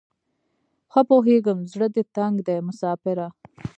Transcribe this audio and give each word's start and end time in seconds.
ښه 0.91 1.01
پوهیږم 1.09 1.59
زړه 1.71 1.87
دې 1.95 2.03
تنګ 2.15 2.35
دی 2.47 2.57
مساپره 2.67 3.27